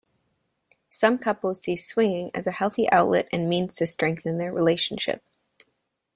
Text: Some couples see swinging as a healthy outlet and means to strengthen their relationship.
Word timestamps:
Some 0.89 1.19
couples 1.19 1.61
see 1.61 1.75
swinging 1.75 2.31
as 2.33 2.47
a 2.47 2.51
healthy 2.53 2.89
outlet 2.91 3.27
and 3.31 3.47
means 3.47 3.75
to 3.75 3.85
strengthen 3.85 4.39
their 4.39 4.51
relationship. 4.51 5.21